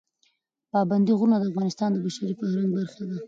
[0.71, 3.17] پابندی غرونه د افغانستان د بشري فرهنګ برخه ده.